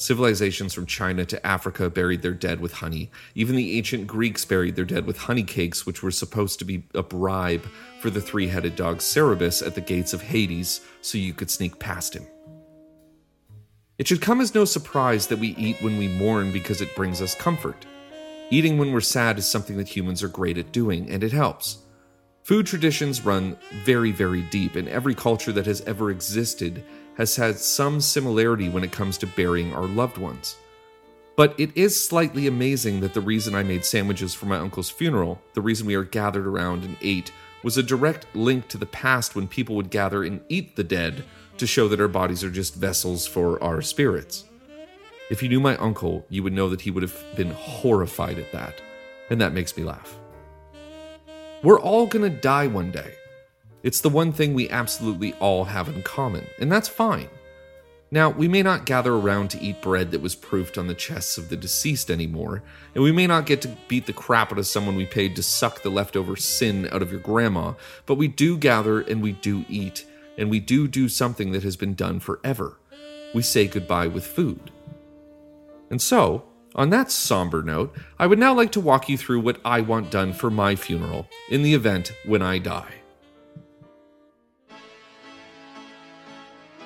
Civilizations 0.00 0.72
from 0.72 0.86
China 0.86 1.26
to 1.26 1.46
Africa 1.46 1.90
buried 1.90 2.22
their 2.22 2.32
dead 2.32 2.58
with 2.58 2.72
honey. 2.72 3.10
Even 3.34 3.54
the 3.54 3.76
ancient 3.76 4.06
Greeks 4.06 4.46
buried 4.46 4.74
their 4.74 4.86
dead 4.86 5.04
with 5.04 5.18
honey 5.18 5.42
cakes, 5.42 5.84
which 5.84 6.02
were 6.02 6.10
supposed 6.10 6.58
to 6.58 6.64
be 6.64 6.84
a 6.94 7.02
bribe 7.02 7.66
for 8.00 8.08
the 8.08 8.20
three 8.20 8.48
headed 8.48 8.76
dog 8.76 9.02
Cerberus 9.02 9.60
at 9.60 9.74
the 9.74 9.82
gates 9.82 10.14
of 10.14 10.22
Hades 10.22 10.80
so 11.02 11.18
you 11.18 11.34
could 11.34 11.50
sneak 11.50 11.78
past 11.78 12.16
him. 12.16 12.26
It 13.98 14.08
should 14.08 14.22
come 14.22 14.40
as 14.40 14.54
no 14.54 14.64
surprise 14.64 15.26
that 15.26 15.38
we 15.38 15.48
eat 15.56 15.82
when 15.82 15.98
we 15.98 16.08
mourn 16.08 16.50
because 16.50 16.80
it 16.80 16.96
brings 16.96 17.20
us 17.20 17.34
comfort. 17.34 17.84
Eating 18.48 18.78
when 18.78 18.92
we're 18.92 19.02
sad 19.02 19.38
is 19.38 19.46
something 19.46 19.76
that 19.76 19.94
humans 19.94 20.22
are 20.22 20.28
great 20.28 20.56
at 20.56 20.72
doing, 20.72 21.10
and 21.10 21.22
it 21.22 21.32
helps. 21.32 21.76
Food 22.44 22.66
traditions 22.66 23.24
run 23.26 23.54
very, 23.84 24.12
very 24.12 24.40
deep, 24.44 24.76
and 24.76 24.88
every 24.88 25.14
culture 25.14 25.52
that 25.52 25.66
has 25.66 25.82
ever 25.82 26.10
existed 26.10 26.82
has 27.16 27.36
had 27.36 27.58
some 27.58 28.00
similarity 28.00 28.68
when 28.68 28.84
it 28.84 28.92
comes 28.92 29.18
to 29.18 29.26
burying 29.26 29.74
our 29.74 29.86
loved 29.86 30.18
ones. 30.18 30.56
But 31.36 31.58
it 31.58 31.76
is 31.76 32.02
slightly 32.02 32.46
amazing 32.46 33.00
that 33.00 33.14
the 33.14 33.20
reason 33.20 33.54
I 33.54 33.62
made 33.62 33.84
sandwiches 33.84 34.34
for 34.34 34.46
my 34.46 34.58
uncle's 34.58 34.90
funeral, 34.90 35.40
the 35.54 35.62
reason 35.62 35.86
we 35.86 35.94
are 35.94 36.04
gathered 36.04 36.46
around 36.46 36.84
and 36.84 36.96
ate, 37.00 37.32
was 37.62 37.76
a 37.76 37.82
direct 37.82 38.26
link 38.34 38.68
to 38.68 38.78
the 38.78 38.86
past 38.86 39.34
when 39.34 39.48
people 39.48 39.76
would 39.76 39.90
gather 39.90 40.24
and 40.24 40.40
eat 40.48 40.76
the 40.76 40.84
dead 40.84 41.24
to 41.58 41.66
show 41.66 41.88
that 41.88 42.00
our 42.00 42.08
bodies 42.08 42.42
are 42.42 42.50
just 42.50 42.74
vessels 42.74 43.26
for 43.26 43.62
our 43.62 43.82
spirits. 43.82 44.44
If 45.30 45.42
you 45.42 45.48
knew 45.48 45.60
my 45.60 45.76
uncle, 45.76 46.26
you 46.28 46.42
would 46.42 46.52
know 46.52 46.68
that 46.70 46.80
he 46.80 46.90
would 46.90 47.02
have 47.02 47.16
been 47.36 47.50
horrified 47.50 48.38
at 48.38 48.52
that, 48.52 48.74
and 49.28 49.40
that 49.40 49.52
makes 49.52 49.76
me 49.76 49.84
laugh. 49.84 50.18
We're 51.62 51.80
all 51.80 52.06
gonna 52.06 52.30
die 52.30 52.66
one 52.66 52.90
day. 52.90 53.14
It's 53.82 54.00
the 54.00 54.08
one 54.08 54.32
thing 54.32 54.52
we 54.52 54.68
absolutely 54.68 55.32
all 55.34 55.64
have 55.64 55.88
in 55.88 56.02
common, 56.02 56.46
and 56.58 56.70
that's 56.70 56.88
fine. 56.88 57.28
Now, 58.12 58.28
we 58.28 58.48
may 58.48 58.62
not 58.62 58.86
gather 58.86 59.14
around 59.14 59.50
to 59.50 59.60
eat 59.62 59.80
bread 59.80 60.10
that 60.10 60.20
was 60.20 60.34
proofed 60.34 60.76
on 60.76 60.88
the 60.88 60.94
chests 60.94 61.38
of 61.38 61.48
the 61.48 61.56
deceased 61.56 62.10
anymore, 62.10 62.62
and 62.94 63.04
we 63.04 63.12
may 63.12 63.26
not 63.26 63.46
get 63.46 63.62
to 63.62 63.76
beat 63.86 64.06
the 64.06 64.12
crap 64.12 64.52
out 64.52 64.58
of 64.58 64.66
someone 64.66 64.96
we 64.96 65.06
paid 65.06 65.36
to 65.36 65.42
suck 65.44 65.82
the 65.82 65.90
leftover 65.90 66.34
sin 66.34 66.88
out 66.90 67.02
of 67.02 67.12
your 67.12 67.20
grandma, 67.20 67.74
but 68.06 68.16
we 68.16 68.26
do 68.26 68.58
gather 68.58 69.00
and 69.00 69.22
we 69.22 69.32
do 69.32 69.64
eat, 69.68 70.04
and 70.36 70.50
we 70.50 70.58
do 70.58 70.88
do 70.88 71.08
something 71.08 71.52
that 71.52 71.62
has 71.62 71.76
been 71.76 71.94
done 71.94 72.18
forever. 72.18 72.78
We 73.32 73.42
say 73.42 73.68
goodbye 73.68 74.08
with 74.08 74.26
food. 74.26 74.72
And 75.88 76.02
so, 76.02 76.44
on 76.74 76.90
that 76.90 77.12
somber 77.12 77.62
note, 77.62 77.96
I 78.18 78.26
would 78.26 78.38
now 78.40 78.54
like 78.54 78.72
to 78.72 78.80
walk 78.80 79.08
you 79.08 79.16
through 79.16 79.40
what 79.40 79.60
I 79.64 79.80
want 79.80 80.10
done 80.10 80.32
for 80.32 80.50
my 80.50 80.74
funeral 80.74 81.28
in 81.48 81.62
the 81.62 81.74
event 81.74 82.12
when 82.24 82.42
I 82.42 82.58
die. 82.58 82.99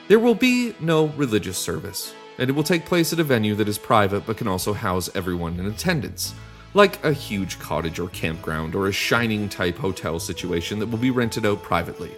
There 0.06 0.18
will 0.18 0.34
be 0.34 0.74
no 0.80 1.06
religious 1.06 1.56
service, 1.56 2.12
and 2.36 2.50
it 2.50 2.52
will 2.52 2.62
take 2.62 2.84
place 2.84 3.14
at 3.14 3.20
a 3.20 3.24
venue 3.24 3.54
that 3.54 3.68
is 3.68 3.78
private 3.78 4.26
but 4.26 4.36
can 4.36 4.46
also 4.46 4.74
house 4.74 5.08
everyone 5.14 5.58
in 5.58 5.64
attendance, 5.64 6.34
like 6.74 7.02
a 7.02 7.12
huge 7.12 7.58
cottage 7.58 7.98
or 7.98 8.08
campground 8.08 8.74
or 8.74 8.88
a 8.88 8.92
shining 8.92 9.48
type 9.48 9.78
hotel 9.78 10.20
situation 10.20 10.78
that 10.78 10.88
will 10.88 10.98
be 10.98 11.10
rented 11.10 11.46
out 11.46 11.62
privately. 11.62 12.10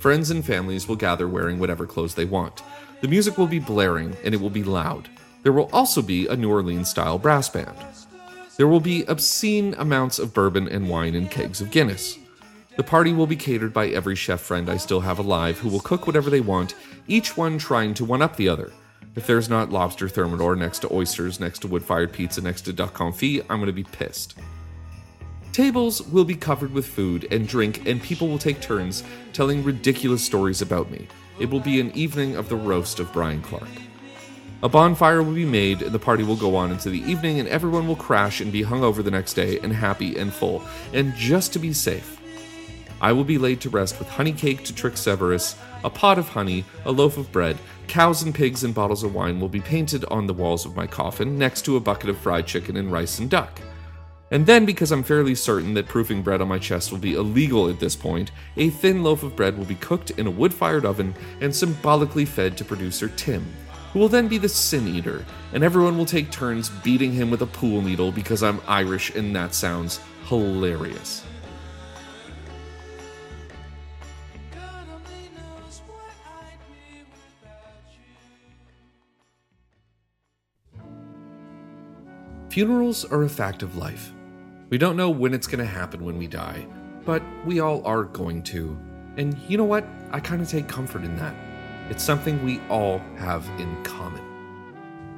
Friends 0.00 0.30
and 0.30 0.44
families 0.44 0.86
will 0.86 0.96
gather 0.96 1.26
wearing 1.26 1.58
whatever 1.58 1.86
clothes 1.86 2.14
they 2.14 2.26
want. 2.26 2.62
The 3.00 3.08
music 3.08 3.38
will 3.38 3.46
be 3.46 3.58
blaring 3.58 4.14
and 4.22 4.34
it 4.34 4.40
will 4.40 4.50
be 4.50 4.62
loud. 4.62 5.08
There 5.44 5.52
will 5.52 5.70
also 5.72 6.02
be 6.02 6.26
a 6.26 6.36
New 6.36 6.50
Orleans 6.50 6.90
style 6.90 7.18
brass 7.18 7.48
band. 7.48 7.74
There 8.58 8.68
will 8.68 8.80
be 8.80 9.04
obscene 9.04 9.74
amounts 9.78 10.18
of 10.18 10.34
bourbon 10.34 10.68
and 10.68 10.90
wine 10.90 11.14
and 11.14 11.30
kegs 11.30 11.62
of 11.62 11.70
Guinness. 11.70 12.18
The 12.78 12.84
party 12.84 13.12
will 13.12 13.26
be 13.26 13.34
catered 13.34 13.72
by 13.72 13.88
every 13.88 14.14
chef 14.14 14.40
friend 14.40 14.70
I 14.70 14.76
still 14.76 15.00
have 15.00 15.18
alive 15.18 15.58
who 15.58 15.68
will 15.68 15.80
cook 15.80 16.06
whatever 16.06 16.30
they 16.30 16.40
want, 16.40 16.76
each 17.08 17.36
one 17.36 17.58
trying 17.58 17.92
to 17.94 18.04
one 18.04 18.22
up 18.22 18.36
the 18.36 18.48
other. 18.48 18.72
If 19.16 19.26
there's 19.26 19.48
not 19.48 19.72
lobster 19.72 20.08
thermidor 20.08 20.54
next 20.54 20.78
to 20.80 20.94
oysters, 20.94 21.40
next 21.40 21.58
to 21.62 21.66
wood 21.66 21.82
fired 21.82 22.12
pizza, 22.12 22.40
next 22.40 22.60
to 22.62 22.72
duck 22.72 22.94
confit, 22.94 23.44
I'm 23.50 23.58
going 23.58 23.66
to 23.66 23.72
be 23.72 23.82
pissed. 23.82 24.38
Tables 25.50 26.02
will 26.02 26.24
be 26.24 26.36
covered 26.36 26.72
with 26.72 26.86
food 26.86 27.26
and 27.32 27.48
drink, 27.48 27.84
and 27.84 28.00
people 28.00 28.28
will 28.28 28.38
take 28.38 28.60
turns 28.60 29.02
telling 29.32 29.64
ridiculous 29.64 30.22
stories 30.22 30.62
about 30.62 30.88
me. 30.88 31.08
It 31.40 31.50
will 31.50 31.58
be 31.58 31.80
an 31.80 31.90
evening 31.96 32.36
of 32.36 32.48
the 32.48 32.54
roast 32.54 33.00
of 33.00 33.12
Brian 33.12 33.42
Clark. 33.42 33.66
A 34.62 34.68
bonfire 34.68 35.24
will 35.24 35.34
be 35.34 35.44
made, 35.44 35.82
and 35.82 35.90
the 35.90 35.98
party 35.98 36.22
will 36.22 36.36
go 36.36 36.54
on 36.54 36.70
into 36.70 36.90
the 36.90 37.02
evening, 37.02 37.40
and 37.40 37.48
everyone 37.48 37.88
will 37.88 37.96
crash 37.96 38.40
and 38.40 38.52
be 38.52 38.62
hungover 38.62 39.02
the 39.02 39.10
next 39.10 39.34
day 39.34 39.58
and 39.64 39.72
happy 39.72 40.16
and 40.16 40.32
full. 40.32 40.62
And 40.92 41.12
just 41.16 41.52
to 41.54 41.58
be 41.58 41.72
safe, 41.72 42.17
I 43.00 43.12
will 43.12 43.24
be 43.24 43.38
laid 43.38 43.60
to 43.62 43.70
rest 43.70 43.98
with 43.98 44.08
honey 44.08 44.32
cake 44.32 44.64
to 44.64 44.74
trick 44.74 44.96
Cerberus, 44.96 45.56
a 45.84 45.90
pot 45.90 46.18
of 46.18 46.28
honey, 46.28 46.64
a 46.84 46.90
loaf 46.90 47.16
of 47.16 47.30
bread, 47.30 47.58
cows 47.86 48.22
and 48.22 48.34
pigs 48.34 48.64
and 48.64 48.74
bottles 48.74 49.02
of 49.02 49.14
wine 49.14 49.40
will 49.40 49.48
be 49.48 49.60
painted 49.60 50.04
on 50.06 50.26
the 50.26 50.34
walls 50.34 50.66
of 50.66 50.76
my 50.76 50.86
coffin 50.86 51.38
next 51.38 51.62
to 51.62 51.76
a 51.76 51.80
bucket 51.80 52.10
of 52.10 52.18
fried 52.18 52.46
chicken 52.46 52.76
and 52.76 52.90
rice 52.92 53.18
and 53.18 53.30
duck. 53.30 53.60
And 54.30 54.44
then, 54.44 54.66
because 54.66 54.92
I'm 54.92 55.02
fairly 55.02 55.34
certain 55.34 55.72
that 55.74 55.88
proofing 55.88 56.22
bread 56.22 56.42
on 56.42 56.48
my 56.48 56.58
chest 56.58 56.92
will 56.92 56.98
be 56.98 57.14
illegal 57.14 57.68
at 57.70 57.80
this 57.80 57.96
point, 57.96 58.30
a 58.56 58.68
thin 58.68 59.02
loaf 59.02 59.22
of 59.22 59.34
bread 59.34 59.56
will 59.56 59.64
be 59.64 59.74
cooked 59.76 60.10
in 60.10 60.26
a 60.26 60.30
wood 60.30 60.52
fired 60.52 60.84
oven 60.84 61.14
and 61.40 61.54
symbolically 61.54 62.26
fed 62.26 62.56
to 62.58 62.64
producer 62.64 63.08
Tim, 63.08 63.46
who 63.92 64.00
will 64.00 64.08
then 64.08 64.28
be 64.28 64.36
the 64.36 64.48
sin 64.48 64.86
eater, 64.86 65.24
and 65.54 65.64
everyone 65.64 65.96
will 65.96 66.04
take 66.04 66.30
turns 66.30 66.68
beating 66.68 67.12
him 67.12 67.30
with 67.30 67.40
a 67.40 67.46
pool 67.46 67.80
needle 67.80 68.12
because 68.12 68.42
I'm 68.42 68.60
Irish 68.68 69.14
and 69.14 69.34
that 69.34 69.54
sounds 69.54 70.00
hilarious. 70.26 71.24
Funerals 82.50 83.04
are 83.04 83.24
a 83.24 83.28
fact 83.28 83.62
of 83.62 83.76
life. 83.76 84.12
We 84.70 84.78
don't 84.78 84.96
know 84.96 85.10
when 85.10 85.34
it's 85.34 85.46
going 85.46 85.58
to 85.58 85.66
happen 85.66 86.02
when 86.02 86.16
we 86.16 86.26
die, 86.26 86.66
but 87.04 87.22
we 87.44 87.60
all 87.60 87.86
are 87.86 88.04
going 88.04 88.42
to. 88.44 88.78
And 89.18 89.36
you 89.48 89.58
know 89.58 89.64
what? 89.64 89.86
I 90.12 90.20
kind 90.20 90.40
of 90.40 90.48
take 90.48 90.66
comfort 90.66 91.04
in 91.04 91.14
that. 91.16 91.34
It's 91.90 92.02
something 92.02 92.42
we 92.42 92.60
all 92.70 93.00
have 93.16 93.46
in 93.58 93.82
common. 93.84 94.22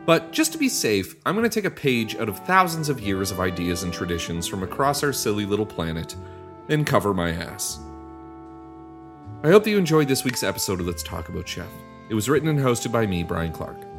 But 0.07 0.33
just 0.33 0.51
to 0.53 0.59
be 0.59 0.69
safe, 0.69 1.15
I'm 1.25 1.37
going 1.37 1.49
to 1.49 1.55
take 1.55 1.71
a 1.71 1.75
page 1.75 2.17
out 2.17 2.29
of 2.29 2.45
thousands 2.47 2.89
of 2.89 3.01
years 3.01 3.31
of 3.31 3.39
ideas 3.39 3.85
and 3.85 3.93
traditions 3.93 4.49
from 4.49 4.65
across 4.65 5.05
our 5.05 5.13
silly 5.13 5.47
little 5.47 5.67
planet 5.67 6.17
and 6.69 6.85
cover 6.85 7.15
my 7.15 7.31
ass. 7.31 7.79
I 9.45 9.51
hope 9.51 9.63
that 9.65 9.71
you 9.71 9.79
enjoyed 9.79 10.09
this 10.09 10.25
week's 10.25 10.43
episode 10.43 10.81
of 10.81 10.87
Let's 10.87 11.05
Talk 11.05 11.29
About 11.29 11.47
Chef. 11.47 11.71
It 12.09 12.15
was 12.15 12.29
written 12.29 12.49
and 12.49 12.59
hosted 12.59 12.91
by 12.91 13.07
me, 13.07 13.23
Brian 13.23 13.53
Clark. 13.53 13.90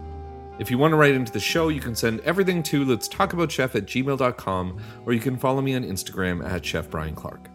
If 0.61 0.69
you 0.69 0.77
want 0.77 0.91
to 0.91 0.95
write 0.95 1.15
into 1.15 1.31
the 1.31 1.39
show, 1.39 1.69
you 1.69 1.81
can 1.81 1.95
send 1.95 2.19
everything 2.19 2.61
to 2.63 2.85
let's 2.85 3.07
talk 3.07 3.33
about 3.33 3.51
chef 3.51 3.75
at 3.75 3.87
gmail.com 3.87 4.79
or 5.07 5.11
you 5.11 5.19
can 5.19 5.35
follow 5.35 5.59
me 5.59 5.73
on 5.73 5.83
Instagram 5.83 6.47
at 6.47 6.63
Chef 6.63 6.87
Brian 6.87 7.15
Clark. 7.15 7.49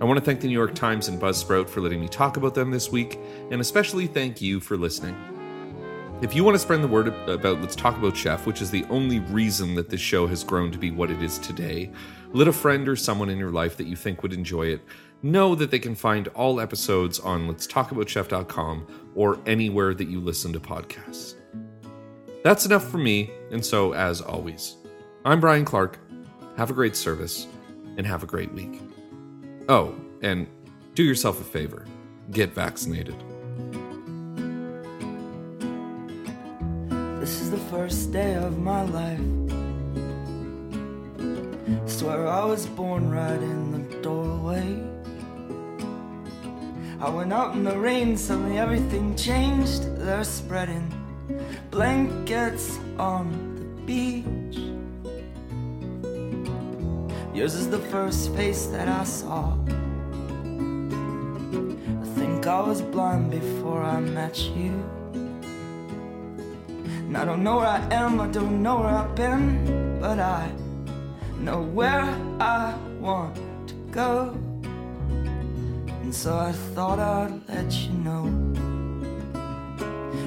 I 0.00 0.04
want 0.04 0.18
to 0.18 0.24
thank 0.24 0.40
the 0.40 0.48
New 0.48 0.52
York 0.52 0.74
Times 0.74 1.06
and 1.06 1.20
Buzzsprout 1.20 1.68
for 1.68 1.80
letting 1.80 2.00
me 2.00 2.08
talk 2.08 2.36
about 2.36 2.56
them 2.56 2.72
this 2.72 2.90
week, 2.90 3.20
and 3.52 3.60
especially 3.60 4.08
thank 4.08 4.42
you 4.42 4.58
for 4.58 4.76
listening. 4.76 5.14
If 6.20 6.34
you 6.34 6.42
want 6.42 6.56
to 6.56 6.58
spread 6.58 6.82
the 6.82 6.88
word 6.88 7.06
about 7.28 7.60
Let's 7.60 7.76
Talk 7.76 7.96
About 7.96 8.16
Chef, 8.16 8.44
which 8.44 8.60
is 8.60 8.72
the 8.72 8.86
only 8.86 9.20
reason 9.20 9.76
that 9.76 9.88
this 9.88 10.00
show 10.00 10.26
has 10.26 10.42
grown 10.42 10.72
to 10.72 10.78
be 10.78 10.90
what 10.90 11.12
it 11.12 11.22
is 11.22 11.38
today, 11.38 11.92
let 12.32 12.48
a 12.48 12.52
friend 12.52 12.88
or 12.88 12.96
someone 12.96 13.30
in 13.30 13.38
your 13.38 13.52
life 13.52 13.76
that 13.76 13.86
you 13.86 13.94
think 13.94 14.24
would 14.24 14.32
enjoy 14.32 14.66
it 14.66 14.80
know 15.22 15.54
that 15.54 15.70
they 15.70 15.78
can 15.78 15.94
find 15.94 16.26
all 16.34 16.58
episodes 16.58 17.20
on 17.20 17.46
Let's 17.46 17.68
Talk 17.68 17.92
About 17.92 18.08
Chef.com 18.08 19.12
or 19.14 19.38
anywhere 19.46 19.94
that 19.94 20.08
you 20.08 20.18
listen 20.18 20.52
to 20.54 20.58
podcasts. 20.58 21.36
That's 22.42 22.66
enough 22.66 22.88
for 22.88 22.98
me, 22.98 23.30
and 23.52 23.64
so, 23.64 23.94
as 23.94 24.20
always, 24.20 24.76
I'm 25.24 25.40
Brian 25.40 25.64
Clark. 25.64 26.00
Have 26.56 26.70
a 26.70 26.74
great 26.74 26.96
service, 26.96 27.46
and 27.96 28.04
have 28.04 28.24
a 28.24 28.26
great 28.26 28.52
week. 28.52 28.80
Oh, 29.68 29.94
and 30.22 30.48
do 30.94 31.04
yourself 31.04 31.40
a 31.40 31.44
favor 31.44 31.86
get 32.30 32.52
vaccinated. 32.52 33.14
This 37.20 37.40
is 37.40 37.50
the 37.50 37.58
first 37.70 38.12
day 38.12 38.34
of 38.34 38.58
my 38.58 38.82
life. 38.82 39.20
Swear 41.86 42.26
I 42.26 42.44
was 42.44 42.66
born 42.66 43.10
right 43.10 43.40
in 43.40 43.72
the 43.72 43.96
doorway. 44.00 44.82
I 47.00 47.08
went 47.08 47.32
out 47.32 47.54
in 47.54 47.64
the 47.64 47.78
rain, 47.78 48.16
suddenly 48.16 48.58
everything 48.58 49.14
changed. 49.14 49.96
They're 49.96 50.24
spreading 50.24 51.01
blankets 51.70 52.78
on 52.98 53.30
the 53.56 53.64
beach. 53.86 54.58
Yours 57.34 57.54
is 57.54 57.70
the 57.70 57.78
first 57.78 58.34
face 58.34 58.66
that 58.66 58.88
I 58.88 59.04
saw. 59.04 59.56
I 62.02 62.06
think 62.14 62.46
I 62.46 62.60
was 62.60 62.82
blind 62.82 63.30
before 63.30 63.82
I 63.82 64.00
met 64.00 64.38
you. 64.38 64.72
And 67.12 67.16
I 67.16 67.24
don't 67.24 67.42
know 67.42 67.56
where 67.56 67.66
I 67.66 67.80
am, 67.90 68.20
I 68.20 68.28
don't 68.28 68.62
know 68.62 68.80
where 68.80 68.88
I've 68.88 69.14
been, 69.14 69.98
but 70.00 70.18
I 70.18 70.50
know 71.38 71.62
where 71.62 72.04
I 72.40 72.74
want 73.00 73.36
to 73.68 73.74
go. 73.90 74.36
And 76.02 76.14
so 76.14 76.36
I 76.36 76.52
thought 76.52 76.98
I'd 76.98 77.40
let 77.48 77.72
you 77.72 77.92
know. 77.92 78.71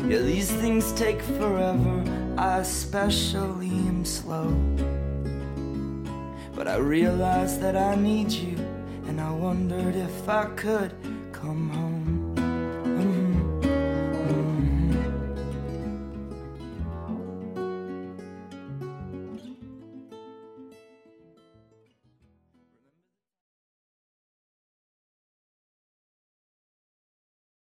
Yeah, 0.07 0.19
these 0.19 0.51
things 0.51 0.91
take 0.93 1.19
forever. 1.19 2.03
I 2.37 2.59
especially 2.59 3.69
am 3.69 4.05
slow. 4.05 4.49
But 6.53 6.67
I 6.67 6.75
realized 6.75 7.59
that 7.61 7.75
I 7.75 7.95
need 7.95 8.31
you, 8.31 8.55
and 9.07 9.19
I 9.19 9.31
wondered 9.31 9.95
if 9.95 10.29
I 10.29 10.45
could 10.55 10.93
come 11.31 11.69
home. 11.69 11.94